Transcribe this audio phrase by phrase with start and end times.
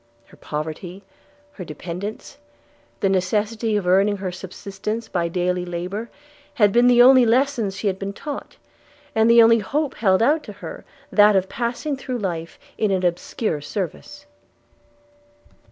[0.25, 1.03] Her poverty,
[1.51, 2.39] her dependence,
[3.01, 6.09] the necessity of her earning a subsistence by daily labour,
[6.55, 8.57] had been the only lessons she had been taught;
[9.13, 13.05] and the only hope held out to her, that of passing through life in an
[13.05, 14.25] obscure service.